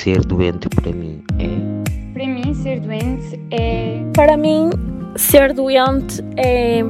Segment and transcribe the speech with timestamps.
[0.00, 2.14] ser doente para mim é?
[2.14, 4.02] Para mim, ser doente é.
[4.14, 4.70] Para mim,
[5.16, 6.82] ser doente é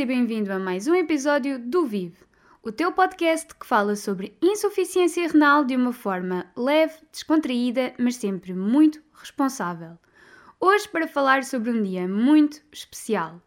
[0.00, 2.16] seja bem-vindo a mais um episódio do Vive,
[2.62, 8.52] o teu podcast que fala sobre insuficiência renal de uma forma leve, descontraída, mas sempre
[8.52, 9.98] muito responsável.
[10.60, 13.40] Hoje para falar sobre um dia muito especial,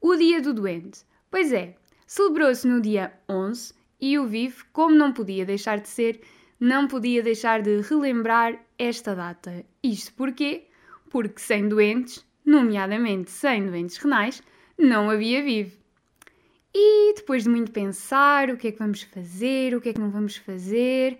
[0.00, 1.04] o Dia do Doente.
[1.28, 1.74] Pois é,
[2.06, 6.20] celebrou-se no dia 11 e o Vive, como não podia deixar de ser,
[6.60, 9.64] não podia deixar de relembrar esta data.
[9.82, 10.68] Isto porquê?
[11.10, 14.40] Porque sem doentes, nomeadamente sem doentes renais,
[14.78, 15.79] não havia Vive.
[16.74, 20.00] E depois de muito pensar o que é que vamos fazer, o que é que
[20.00, 21.18] não vamos fazer,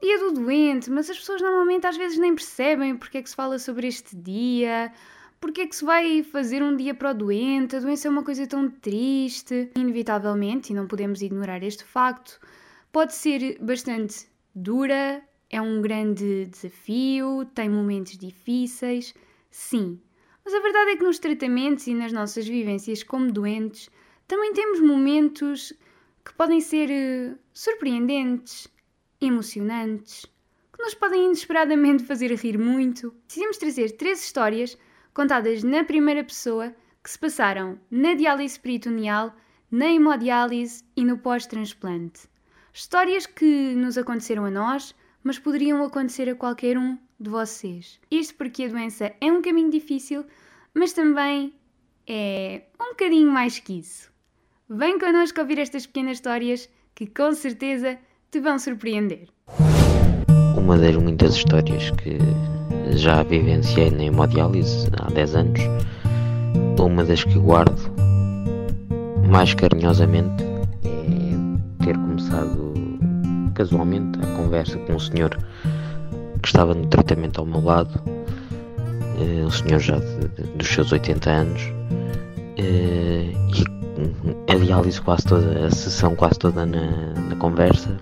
[0.00, 3.36] dia do doente, mas as pessoas normalmente às vezes nem percebem porque é que se
[3.36, 4.92] fala sobre este dia,
[5.40, 8.22] porque é que se vai fazer um dia para o doente, a doença é uma
[8.22, 9.70] coisa tão triste.
[9.74, 12.38] Inevitavelmente, e não podemos ignorar este facto,
[12.92, 19.14] pode ser bastante dura, é um grande desafio, tem momentos difíceis,
[19.50, 19.98] sim.
[20.44, 23.90] Mas a verdade é que nos tratamentos e nas nossas vivências como doentes,
[24.30, 25.72] também temos momentos
[26.24, 28.68] que podem ser uh, surpreendentes,
[29.20, 30.24] emocionantes,
[30.72, 33.12] que nos podem inesperadamente fazer rir muito.
[33.26, 34.78] Decidimos trazer três histórias
[35.12, 39.34] contadas na primeira pessoa que se passaram na diálise peritoneal,
[39.68, 42.28] na hemodiálise e no pós-transplante.
[42.72, 47.98] Histórias que nos aconteceram a nós, mas poderiam acontecer a qualquer um de vocês.
[48.08, 50.24] Isto porque a doença é um caminho difícil,
[50.72, 51.52] mas também
[52.06, 54.09] é um bocadinho mais que isso.
[54.72, 57.98] Vem connosco ouvir estas pequenas histórias que com certeza
[58.30, 59.26] te vão surpreender.
[60.56, 62.18] Uma das muitas histórias que
[62.96, 65.60] já vivenciei na hemodiálise há 10 anos,
[66.78, 67.80] uma das que guardo
[69.28, 70.44] mais carinhosamente
[70.84, 72.72] é ter começado
[73.56, 75.36] casualmente a conversa com um senhor
[76.40, 78.00] que estava no tratamento ao meu lado,
[79.18, 81.60] eh, um senhor já de, de, dos seus 80 anos,
[82.56, 82.99] eh,
[84.70, 87.96] a diálise quase toda, a sessão quase toda na, na conversa.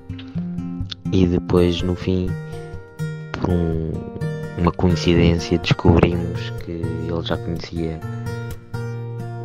[1.11, 2.29] E depois no fim
[3.33, 3.91] por um,
[4.59, 7.99] uma coincidência descobrimos que ele já conhecia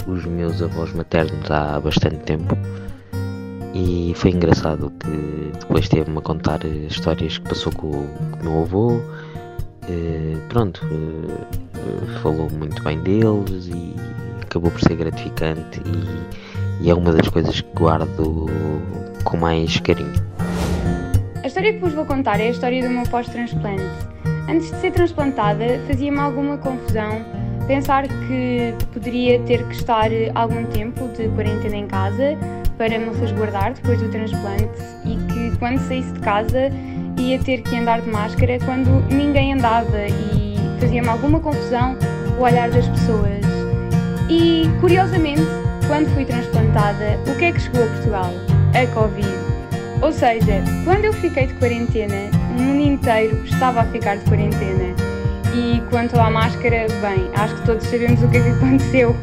[0.06, 2.58] os meus avós maternos há bastante tempo.
[3.74, 8.62] E foi engraçado que depois teve-me a contar histórias que passou com, com o meu
[8.64, 9.02] avô.
[9.90, 13.96] Eh, pronto eh, falou muito bem deles e
[14.42, 15.82] acabou por ser gratificante.
[15.86, 18.50] E, e é uma das coisas que guardo
[19.24, 20.14] com mais carinho.
[21.44, 23.84] A história que vos vou contar é a história do meu pós-transplante.
[24.50, 27.26] Antes de ser transplantada, fazia-me alguma confusão
[27.68, 32.38] pensar que poderia ter que estar algum tempo de quarentena em casa
[32.78, 34.70] para me resguardar depois do transplante
[35.06, 36.70] e que quando saísse de casa
[37.18, 41.96] ia ter que andar de máscara quando ninguém andava e fazia-me alguma confusão
[42.38, 43.46] o olhar das pessoas.
[44.30, 45.44] E, curiosamente,
[45.88, 48.34] quando fui transplantada, o que é que chegou a Portugal?
[48.74, 49.28] A Covid.
[50.02, 54.96] Ou seja, quando eu fiquei de quarentena, o mundo inteiro estava a ficar de quarentena.
[55.54, 59.16] E quanto à máscara, bem, acho que todos sabemos o que é que aconteceu,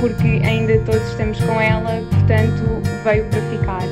[0.00, 3.82] porque ainda todos estamos com ela, portanto veio para ficar.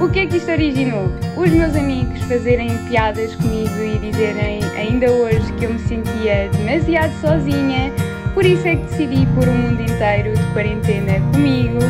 [0.00, 1.10] O que é que isto originou?
[1.36, 7.12] Os meus amigos fazerem piadas comigo e dizerem ainda hoje que eu me sentia demasiado
[7.20, 7.92] sozinha,
[8.34, 11.80] por isso é que decidi pôr o mundo inteiro de quarentena comigo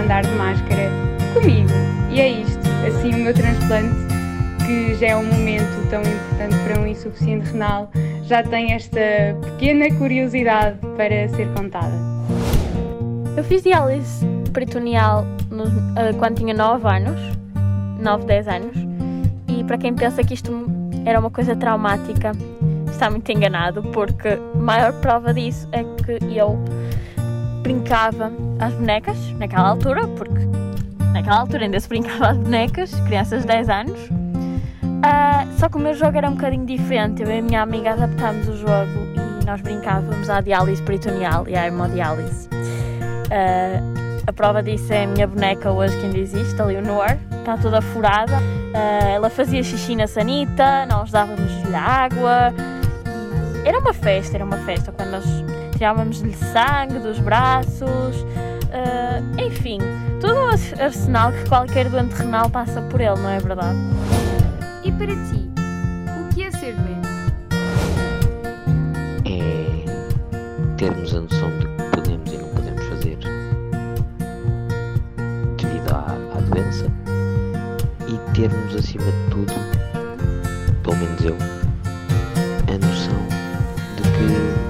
[0.00, 0.90] andar de máscara
[1.34, 1.68] comigo.
[2.10, 2.60] E é isto.
[2.86, 3.94] Assim, o meu transplante,
[4.66, 7.90] que já é um momento tão importante para um insuficiente renal,
[8.24, 9.00] já tem esta
[9.42, 11.94] pequena curiosidade para ser contada.
[13.36, 17.20] Eu fiz diálise peritoneal no, uh, quando tinha 9 anos,
[18.00, 18.76] 9, 10 anos,
[19.48, 20.66] e para quem pensa que isto
[21.04, 22.32] era uma coisa traumática,
[22.90, 26.58] está muito enganado, porque a maior prova disso é que eu
[27.60, 30.46] brincava às bonecas naquela altura, porque
[31.12, 34.00] naquela altura ainda se brincava às bonecas, crianças de 10 anos.
[35.00, 37.22] Uh, só que o meu jogo era um bocadinho diferente.
[37.22, 38.90] Eu e a minha amiga adaptámos o jogo
[39.40, 42.48] e nós brincávamos à diálise peritoneal e à hemodiálise.
[42.48, 47.56] Uh, a prova disso é a minha boneca hoje que ainda existe, a Leonor, está
[47.56, 48.36] toda furada.
[48.36, 52.52] Uh, ela fazia xixi na sanita, nós dávamos-lhe água,
[53.64, 55.24] era uma festa, era uma festa quando nós
[55.80, 58.26] tirávamos-lhe sangue dos braços,
[58.70, 59.80] Uh, enfim,
[60.20, 60.46] todo o
[60.80, 63.76] arsenal que qualquer doente renal passa por ele, não é verdade?
[64.84, 65.50] E para ti,
[66.20, 67.08] o que é ser doente?
[69.26, 69.84] É
[70.76, 73.18] termos a noção de que podemos e não podemos fazer
[75.56, 76.86] devido à, à doença
[78.06, 79.52] e termos acima de tudo,
[80.84, 81.36] pelo menos eu,
[82.68, 83.26] a noção
[83.96, 84.69] de que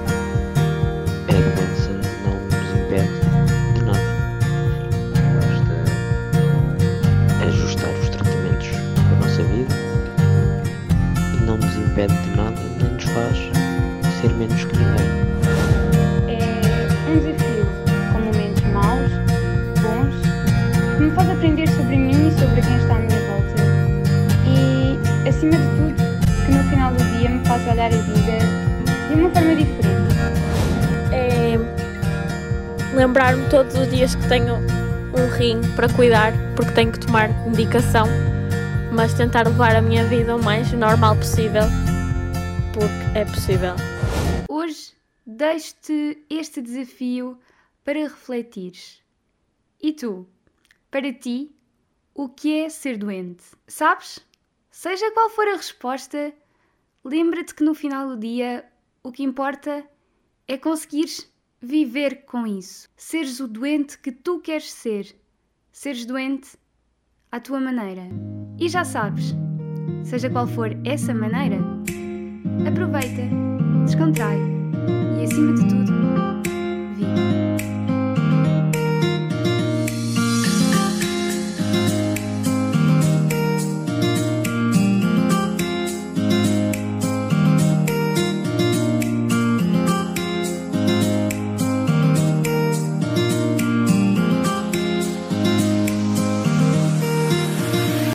[21.11, 23.55] me faz aprender sobre mim e sobre quem está à minha volta.
[24.47, 28.37] E, acima de tudo, que no final do dia me faz olhar a vida
[29.09, 30.15] de uma forma diferente.
[31.11, 31.57] É
[32.95, 38.07] lembrar-me todos os dias que tenho um rim para cuidar, porque tenho que tomar medicação,
[38.93, 41.63] mas tentar levar a minha vida o mais normal possível,
[42.73, 43.75] porque é possível.
[44.47, 44.93] Hoje
[45.25, 47.37] deixo-te este desafio
[47.83, 49.01] para refletires.
[49.81, 50.27] E tu,
[50.91, 51.55] para ti,
[52.13, 53.43] o que é ser doente?
[53.65, 54.19] Sabes?
[54.69, 56.33] Seja qual for a resposta,
[57.03, 58.65] lembra-te que no final do dia
[59.01, 59.85] o que importa
[60.47, 62.89] é conseguires viver com isso.
[62.97, 65.15] Seres o doente que tu queres ser.
[65.71, 66.57] Seres doente
[67.31, 68.03] à tua maneira.
[68.59, 69.33] E já sabes,
[70.03, 71.57] seja qual for essa maneira,
[72.67, 73.23] aproveita,
[73.85, 74.37] descontrai
[75.19, 76.20] e acima de tudo.